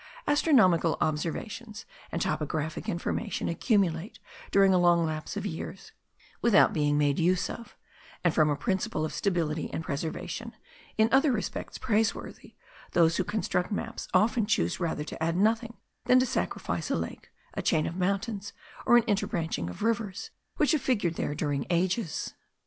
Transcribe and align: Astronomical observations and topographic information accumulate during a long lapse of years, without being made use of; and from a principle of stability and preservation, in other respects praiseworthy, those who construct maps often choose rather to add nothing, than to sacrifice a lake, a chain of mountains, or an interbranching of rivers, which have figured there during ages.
Astronomical 0.25 0.97
observations 0.99 1.85
and 2.11 2.19
topographic 2.23 2.89
information 2.89 3.47
accumulate 3.47 4.17
during 4.49 4.73
a 4.73 4.79
long 4.79 5.05
lapse 5.05 5.37
of 5.37 5.45
years, 5.45 5.91
without 6.41 6.73
being 6.73 6.97
made 6.97 7.19
use 7.19 7.51
of; 7.51 7.77
and 8.23 8.33
from 8.33 8.49
a 8.49 8.55
principle 8.55 9.05
of 9.05 9.13
stability 9.13 9.69
and 9.71 9.83
preservation, 9.83 10.53
in 10.97 11.07
other 11.11 11.31
respects 11.31 11.77
praiseworthy, 11.77 12.55
those 12.93 13.17
who 13.17 13.23
construct 13.23 13.71
maps 13.71 14.07
often 14.11 14.47
choose 14.47 14.79
rather 14.79 15.03
to 15.03 15.21
add 15.21 15.37
nothing, 15.37 15.77
than 16.05 16.17
to 16.17 16.25
sacrifice 16.25 16.89
a 16.89 16.95
lake, 16.95 17.29
a 17.53 17.61
chain 17.61 17.85
of 17.85 17.95
mountains, 17.95 18.53
or 18.87 18.97
an 18.97 19.03
interbranching 19.03 19.69
of 19.69 19.83
rivers, 19.83 20.31
which 20.57 20.71
have 20.71 20.81
figured 20.81 21.13
there 21.13 21.35
during 21.35 21.67
ages. 21.69 22.33